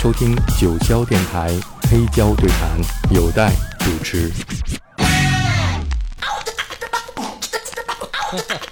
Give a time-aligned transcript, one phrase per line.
[0.00, 1.50] 收听九霄电台
[1.90, 2.70] 黑胶对谈，
[3.10, 4.32] 有待主持。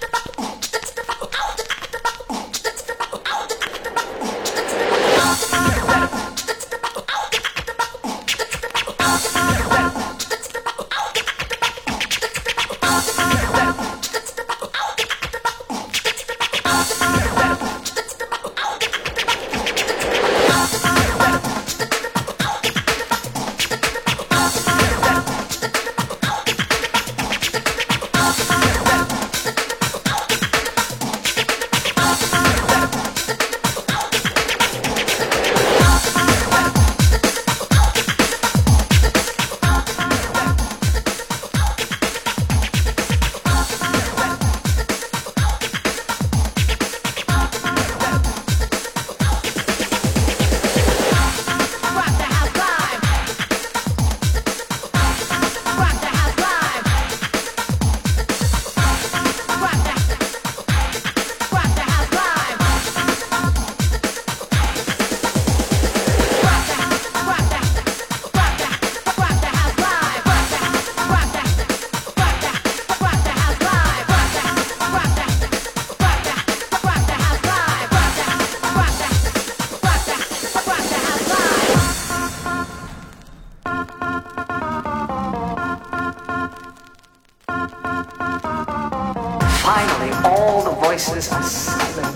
[91.43, 92.15] silent.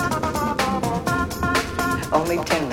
[2.12, 2.73] Only ten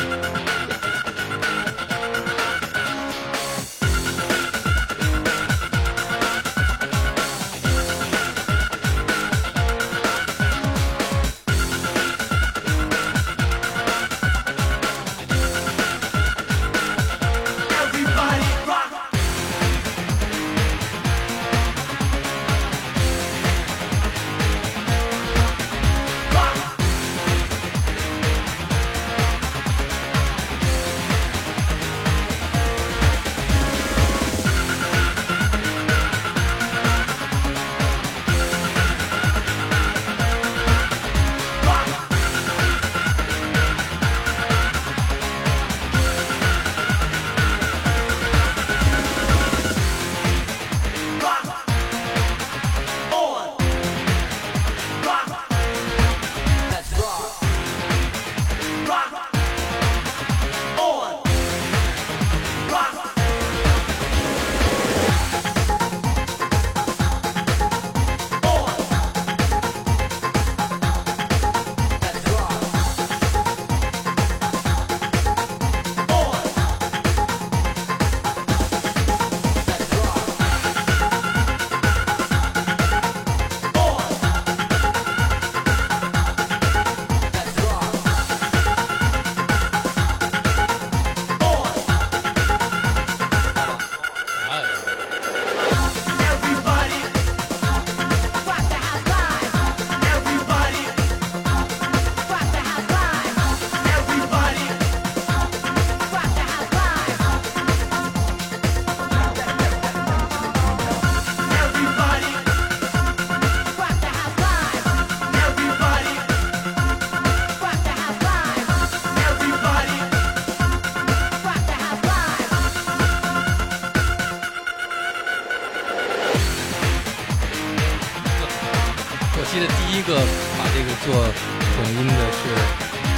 [129.51, 130.15] 记得第一个
[130.57, 132.39] 把这个做混音的是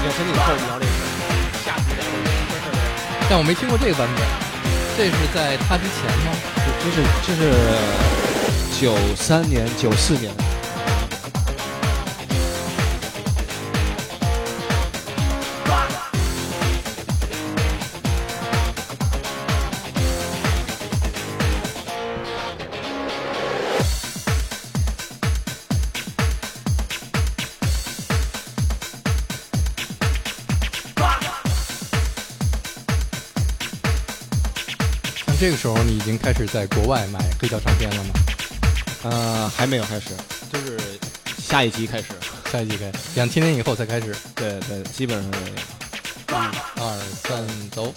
[0.03, 0.89] 要跟你后聊这个，
[1.63, 2.01] 下次聊
[2.49, 2.73] 这个。
[3.29, 4.25] 但我没听过这个版本，
[4.97, 6.33] 这是在他之前吗？
[6.81, 7.39] 这是这是
[8.81, 10.33] 九三年九四年。
[35.43, 38.11] 这个时候你已经开始在国外买黑胶唱片了吗？
[39.03, 40.15] 呃，还没有开始，
[40.49, 40.79] 就是
[41.37, 42.13] 下一集开始，
[42.49, 44.15] 下一集开，始，两千年以后才开始。
[44.35, 45.39] 对对，基本上是。
[45.49, 45.53] 一、
[46.79, 47.93] 二、三，走。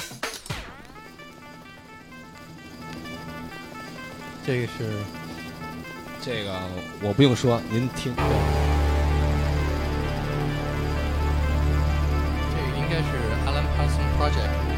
[4.44, 4.90] 这个是，
[6.20, 6.52] 这个
[7.00, 8.12] 我不用说，您听。
[8.16, 8.22] 这
[12.60, 13.06] 个应该是
[13.46, 14.75] Alan Parsons Project。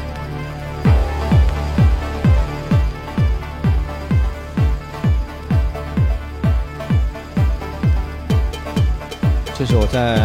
[9.69, 10.17] 是我在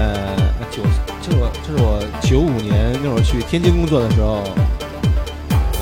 [0.71, 0.81] 九，
[1.21, 4.41] 这是我这是我九五年那会儿去天津工作的时候，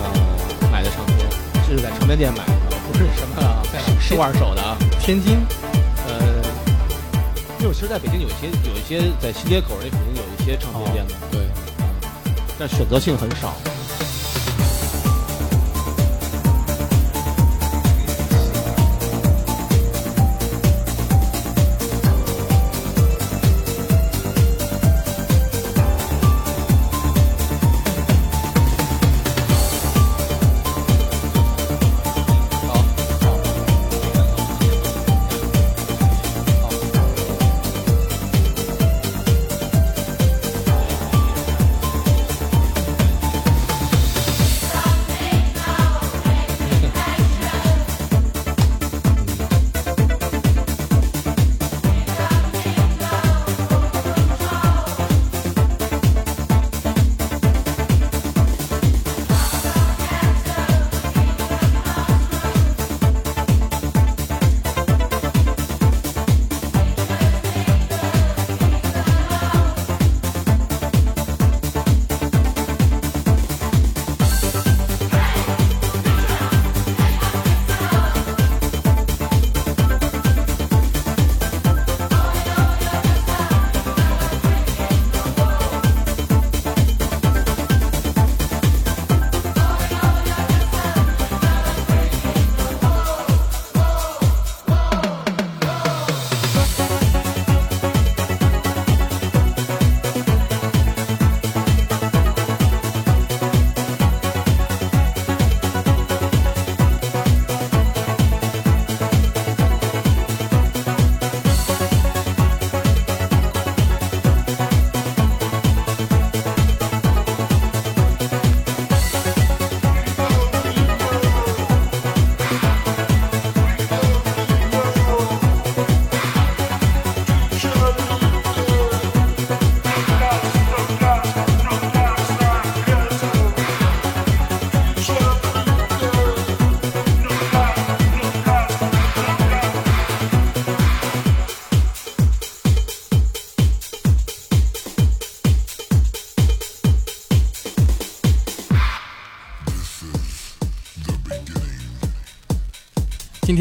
[0.03, 1.19] 呃，买的唱片，
[1.65, 3.39] 这是在唱片店买的，不是什么
[4.01, 4.77] 是二手的啊。
[4.99, 5.39] 天津，
[6.09, 6.43] 呃，
[7.61, 11.47] 因为其实在北京有一些有一些在西街口那肯定有一些唱片店的，对，
[12.59, 13.55] 但选择性很少。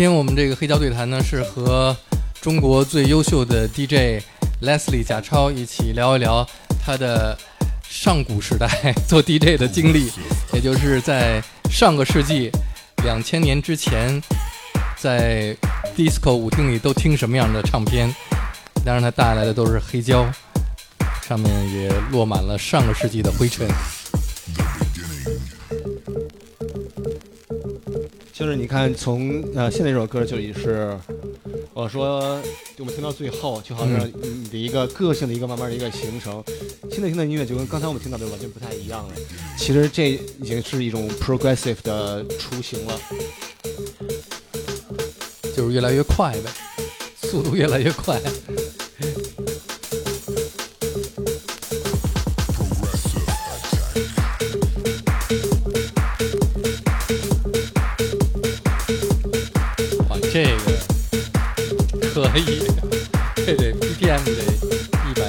[0.01, 1.96] 天我们这个黑胶对谈呢，是和
[2.41, 4.20] 中国最优秀的 DJ
[4.63, 6.43] Leslie 贾超一起聊一聊
[6.84, 7.38] 他的
[7.88, 8.67] 上古时代
[9.08, 10.12] 做 DJ 的经历，
[10.53, 11.39] 也就是在
[11.70, 12.50] 上个世纪
[13.03, 14.20] 两千年之前，
[14.98, 15.55] 在
[15.96, 18.12] disco 舞厅里都听什么样的唱片。
[18.84, 20.27] 当然，他带来的都是黑胶，
[21.27, 23.67] 上面也落满了上个世纪的灰尘。
[28.41, 30.98] 就是你看，从呃现在这首歌就已是，
[31.75, 32.41] 我说
[32.79, 36.43] 我们听到最后，就好像你的一个个性的一个慢慢的一个形成。
[36.89, 39.13] 现在听的音乐就跟刚才我们听到的完全不太一样了。
[39.60, 43.00] 其实这已经是一种 progressive 的雏形了，
[45.55, 46.50] 就是越来越快呗，
[47.21, 48.19] 速度越来越快。
[62.31, 62.63] 可以。
[63.45, 64.31] 对对，BPM 得
[65.09, 65.21] 一百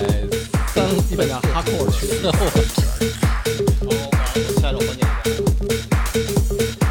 [0.72, 2.06] 三，一百哈库尔去。
[2.22, 2.38] 然后，
[4.60, 4.78] 下一首。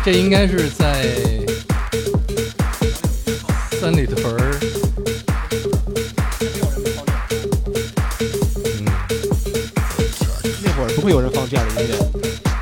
[0.03, 1.05] 这应该是在
[3.79, 4.57] 三里屯儿。
[8.79, 8.85] 嗯，
[10.63, 11.95] 那会儿不会有人放这样的音乐，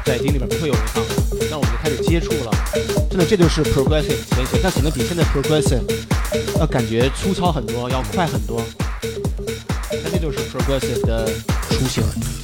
[0.06, 1.10] 在厅里面不会有人唱的。
[1.50, 2.52] 那我们就开始接触了，
[3.10, 5.82] 真的，这就是 progressive 前行，但可能比现在 progressive。
[6.60, 8.62] 要感觉粗糙很多，要快很多。
[10.04, 11.28] 那这就是 progressive 的
[11.70, 12.39] 雏形。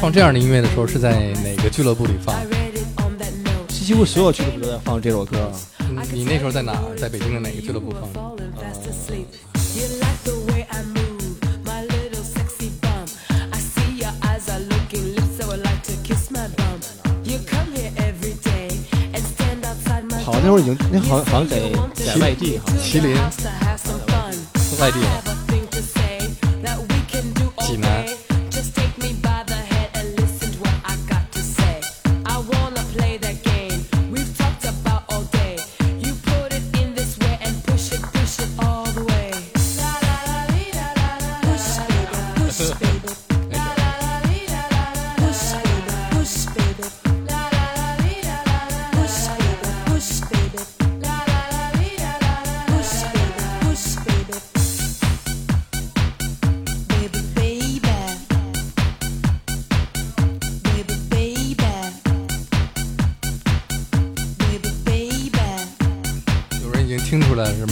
[0.00, 2.34] 放这样的音乐的时候是在哪个俱乐部里放.
[3.68, 5.52] 几乎所有俱乐部都在放这首歌。
[6.10, 6.80] 你你那时候在哪？
[6.96, 8.40] 在北京的哪个俱乐部放 move,
[11.66, 11.84] my my my
[20.24, 21.58] 好，那会儿已经那好像好像在
[21.94, 24.34] 在外地，好像麒麟 house to have some fun.
[24.80, 24.98] 外地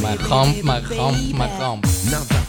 [0.08, 2.47] my comp, my comp, my comp.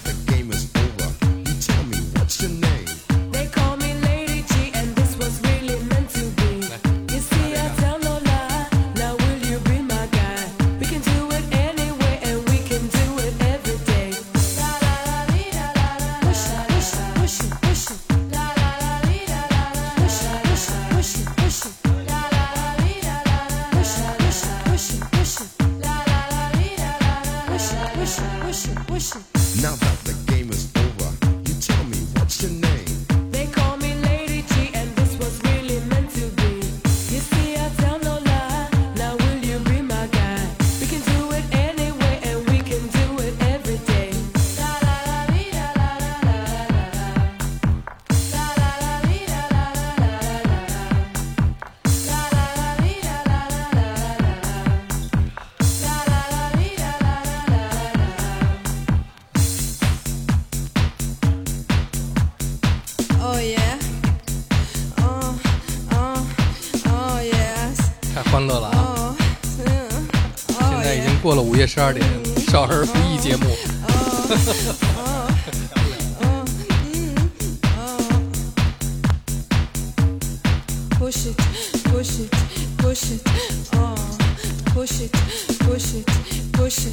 [71.79, 72.05] 十二点，
[72.51, 73.45] 少儿不宜节目。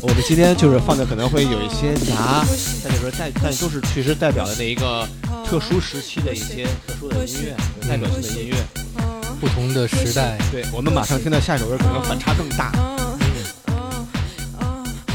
[0.02, 2.44] 我们今天就是放的可能会有一些杂，
[2.84, 5.04] 但就是代但都是其实代表了那一个
[5.44, 8.56] 特殊时期的一些特殊的音乐，有代表性的音乐。
[9.40, 12.70] 不同的时代，对我们马上听到下一首歌，可能反差更大。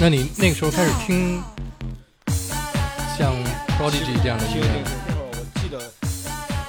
[0.01, 1.39] 那你那个时候开始听
[3.15, 3.36] 像
[3.77, 5.79] Prodigy 这样的音乐那会儿我记得，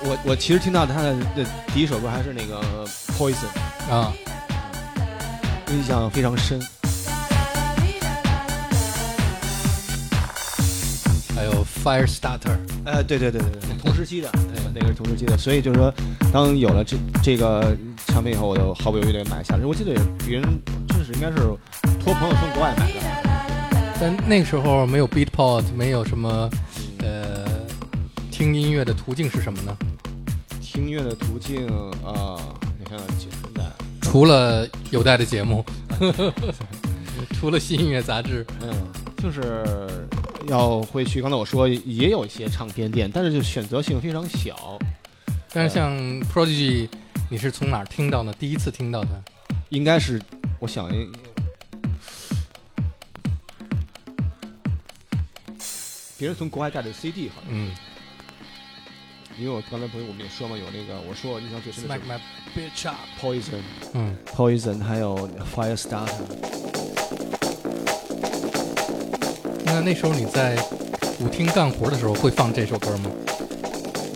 [0.03, 2.61] 我我其实听到他的的第一首歌还是那个
[3.17, 3.47] Poison，
[3.91, 4.13] 啊？
[5.71, 6.61] 印象非常深。
[11.35, 15.91] 还有 Firestarter，呃，对对对对对， 同时期的，对，那个是同时期的，所以就是说，
[16.31, 17.75] 当有了这这个
[18.09, 19.65] 唱片以后，我就毫不犹豫的买下来。
[19.65, 19.95] 我记得
[20.27, 20.61] 别人
[21.15, 21.37] 应该是
[21.99, 23.01] 托朋友从国外买的，
[24.01, 26.51] 但那个时候没有 Beatport，没有什么
[26.99, 27.47] 呃
[28.31, 29.77] 听音乐的途径是什么呢？
[30.61, 31.67] 听音乐的途径
[32.05, 32.37] 啊，
[32.79, 33.63] 你看看几十代，
[34.01, 35.65] 除了有带的节目，
[37.35, 38.73] 除了新音乐杂志，嗯，
[39.19, 40.07] 就是
[40.49, 41.21] 要会去。
[41.21, 44.79] 刚才我说也有一些唱片店，但是就选择性非常小。
[45.53, 45.93] 但是像
[46.23, 46.89] Prodigy，
[47.29, 48.33] 你是从哪儿听到的？
[48.33, 49.23] 第一次听到的？
[49.69, 50.21] 应该是，
[50.63, 50.89] 我想，
[56.17, 57.75] 别人从国外带的 CD 好像，嗯，
[59.37, 62.21] 因为我刚才不是我们也说嘛，有那个我说我印象最深的 Smack 是 my
[62.55, 62.97] bitch up。
[63.21, 63.63] Poison、
[63.95, 66.13] 嗯，Poison，还有 Firestarter。
[69.65, 70.57] 那那时候你在
[71.19, 73.11] 舞厅干活的时候会放这首歌吗？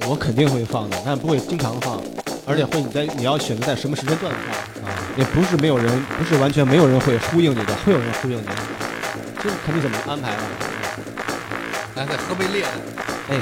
[0.09, 2.01] 我肯定会放的，但不会经常放，
[2.47, 4.69] 而且会你在你要选择在什么时间段放，啊，
[5.17, 8.47] 也不是没有人，不是完全没有人会呼应你的，会有人呼应你，
[9.43, 10.43] 这看你怎么安排了。
[11.95, 12.69] 来，再喝杯烈的。
[13.31, 13.41] 哎，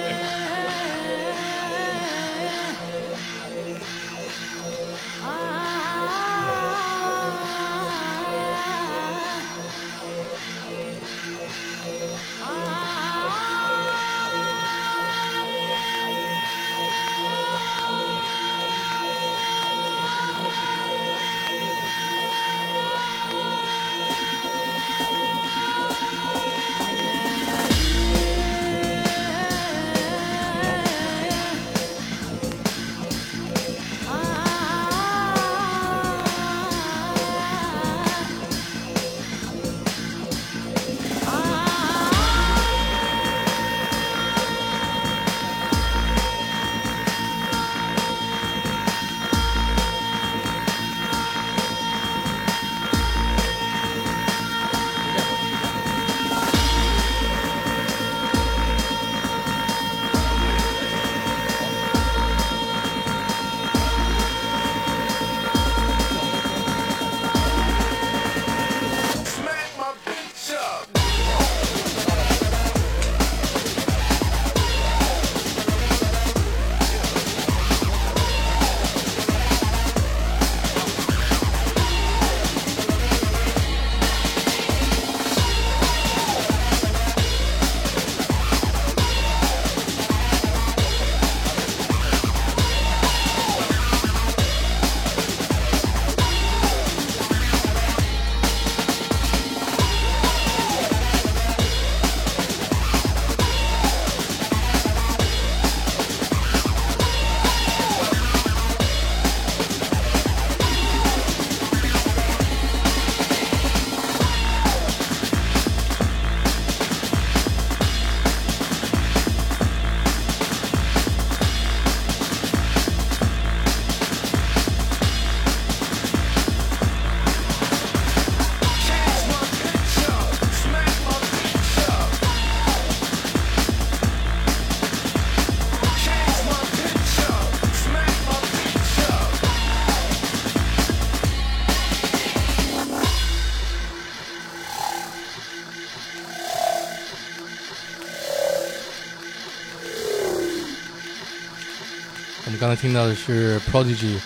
[152.47, 154.21] 我们刚才听到的是 Prodigy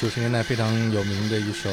[0.00, 1.68] 九十年代非常有名的一首《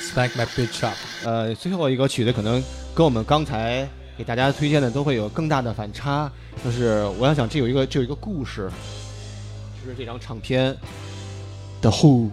[0.00, 0.94] Smack My Bitch Up》。
[1.24, 2.62] 呃，最后一个曲子可能
[2.94, 6.30] 跟我们刚才给大家推荐的都会有更大的反差，
[6.64, 8.70] 就是我想想，这有一个这有一个故事，
[9.82, 10.76] 就是这张唱片
[11.80, 12.30] The Who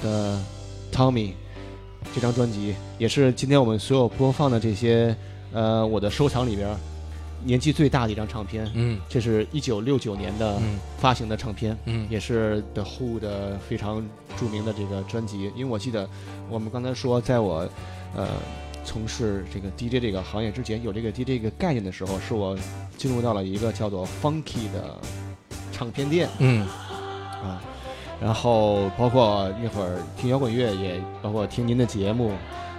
[0.00, 0.38] 的
[0.92, 1.32] Tommy
[2.14, 5.16] 这张专辑，也是今天我们所有播放的这些
[5.52, 6.68] 呃我的收藏里边
[7.44, 8.70] 年纪最大的一张唱片。
[8.74, 14.06] 嗯这是一九六九年的嗯发行的唱片，嗯也是 The Who 的非常
[14.38, 15.50] 著名的这个专辑。
[15.54, 16.08] 因为我记得
[16.48, 17.68] 我们刚才说，在我
[18.14, 18.28] 呃
[18.84, 22.56] 从事这个 DJ 这个行业之前，有这个 DJ 这个概念的时候，是我
[22.96, 24.96] 进入到了一个叫做 Funky 的
[25.72, 26.66] 唱片店嗯
[27.42, 27.62] 啊。
[28.20, 32.32] 然后包括那会儿听摇滚乐，也包括听您的节目，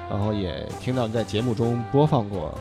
[0.08, 2.56] 然后也听到在节目中播放过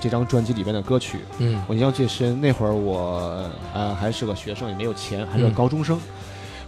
[0.00, 1.18] 这张专辑里边的歌曲。
[1.38, 1.62] 嗯。
[1.66, 5.54] 我印象最深，那会儿我呃还是个学生，也没有钱，还是个嗯。
[5.54, 5.98] 高中生。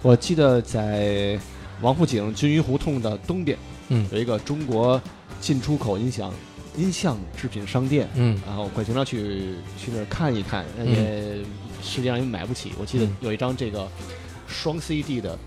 [0.03, 1.39] 我记得在
[1.81, 3.57] 王府井金鱼胡同的东边
[3.89, 4.07] 嗯。
[4.13, 5.01] 有一个中国
[5.41, 6.33] 进出口音响
[6.77, 8.41] 音像制品商店，嗯。
[8.47, 11.37] 然后会经常去去那儿看一看，那也
[11.83, 12.73] 实际上也买不起。
[12.79, 13.17] 我记得嗯。
[13.21, 13.87] 有一张这个
[14.47, 15.39] 双 CD 的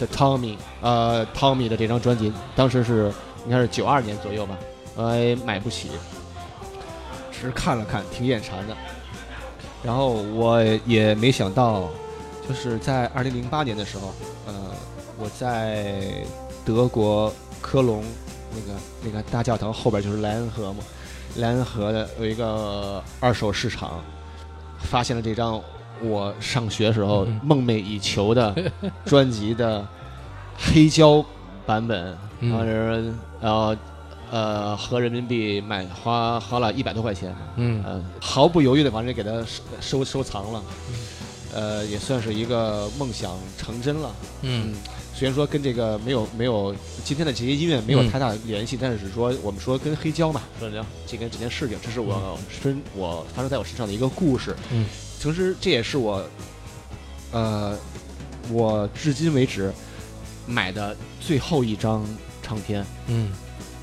[0.00, 3.12] 的 Tommy 呃 Tommy 的这张专辑，当时是
[3.44, 4.58] 应该是九二年左右吧，
[4.96, 5.88] 呃买不起，
[7.40, 8.76] 只是看了看，挺眼馋的。
[9.82, 11.88] 然后我也没想到，
[12.48, 14.12] 就是在二零零八年的时候，
[14.46, 14.54] 呃，
[15.16, 16.02] 我在
[16.64, 18.02] 德国科隆
[18.50, 20.82] 那个那个大教堂后边就是莱恩河嘛，
[21.36, 24.00] 莱恩河的有一个二手市场，
[24.80, 25.60] 发现了这张
[26.02, 28.54] 我上学时候嗯梦寐以求的
[29.04, 29.86] 专辑的
[30.56, 31.24] 黑胶
[31.64, 33.76] 版本，嗯然后是然后
[34.30, 37.82] 呃合人民币买花花了一百多块钱，嗯。
[37.84, 39.30] 呃毫不犹豫的把这给他
[39.80, 40.62] 收收收藏了，
[41.54, 44.14] 呃也算是一个梦想成真了。
[44.42, 44.74] 嗯。
[45.14, 48.10] 虽然说跟这个没有没有今天的这些音乐没有嗯。
[48.10, 54.54] 太大的联系，但是只说我们说跟黑胶嘛，说这这跟这件事情，这是我身我发生在我身上的一个故事。
[54.70, 54.86] 嗯，
[55.20, 56.24] 同时这也是我，
[57.32, 57.76] 呃，
[58.52, 59.72] 我至今为止
[60.46, 62.06] 买的最后一张
[62.40, 63.32] 唱片，嗯，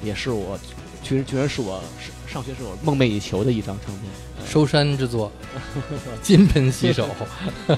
[0.04, 0.60] 也是我
[1.04, 1.82] 居然居然是我
[2.28, 4.06] 上学时候梦寐以求的一张唱片。
[4.40, 5.32] 呃收山之作，
[6.22, 7.10] 金盆洗手。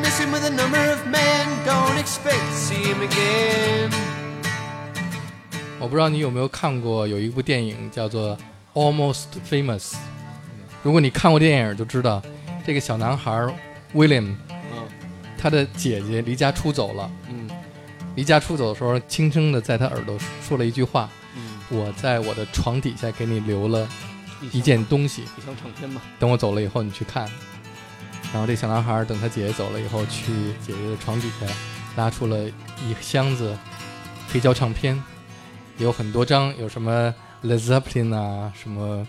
[0.00, 1.46] miss him with a number of men.
[1.66, 3.92] Don't expect to see him again.
[5.78, 8.36] 我不知道你有没有看过，有一部电影叫做
[8.74, 9.92] 《Almost Famous》。
[10.82, 12.22] 如果你看过电影，就知道
[12.66, 13.32] 这个小男孩
[13.94, 14.88] William，嗯
[15.36, 17.10] 他的姐姐离家出走了。
[17.28, 17.50] 嗯
[18.14, 23.88] 离家出走的时候，轻声的在他耳朵说了一句话嗯：“我在我的床底下给你留了
[24.50, 27.28] 一件东西，一张唱片吧，等我走了以后你去看。”
[28.32, 30.32] 然后这小男孩等他姐姐走了以后，去
[30.64, 31.46] 姐姐的床底下
[31.96, 33.56] 拉出了一箱子
[34.32, 35.00] 黑胶唱片，
[35.76, 37.14] 有很多张，有什么
[37.44, 39.06] Led Zeppelin 啊，什么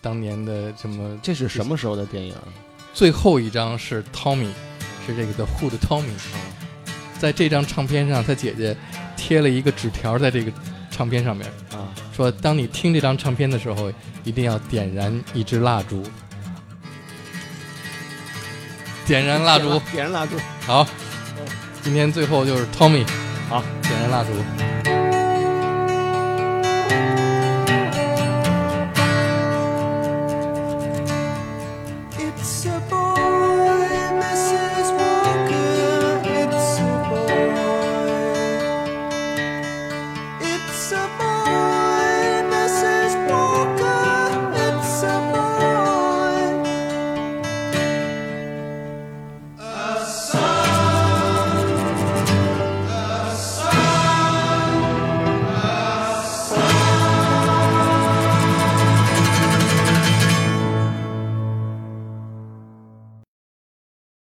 [0.00, 2.34] 当年的什么，这是什么时候的电影？
[2.94, 4.48] 最后一张是 Tommy，
[5.06, 6.16] 是这个 The Who 的 Tommy，
[7.18, 8.74] 在这张唱片上，他姐姐
[9.14, 10.50] 贴了一个纸条在这个
[10.90, 13.92] 唱片上面，啊，说当你听这张唱片的时候，
[14.24, 16.02] 一定要点燃一支蜡烛。
[19.06, 20.36] 点燃蜡烛，点燃蜡烛。
[20.66, 20.86] 好，
[21.82, 23.04] 今天最后就是 Tommy，
[23.48, 24.81] 好，点燃蜡烛。